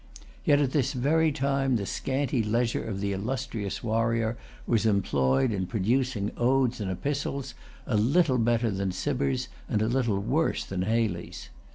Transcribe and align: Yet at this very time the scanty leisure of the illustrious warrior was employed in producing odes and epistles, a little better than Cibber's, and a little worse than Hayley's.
Yet 0.43 0.59
at 0.59 0.71
this 0.71 0.93
very 0.93 1.31
time 1.31 1.75
the 1.75 1.85
scanty 1.85 2.41
leisure 2.41 2.83
of 2.83 3.01
the 3.01 3.11
illustrious 3.13 3.83
warrior 3.83 4.35
was 4.65 4.87
employed 4.87 5.51
in 5.51 5.67
producing 5.67 6.31
odes 6.37 6.81
and 6.81 6.89
epistles, 6.89 7.53
a 7.85 7.97
little 7.97 8.39
better 8.39 8.71
than 8.71 8.91
Cibber's, 8.91 9.47
and 9.69 9.79
a 9.79 9.87
little 9.87 10.19
worse 10.19 10.63
than 10.65 10.81
Hayley's. 10.81 11.49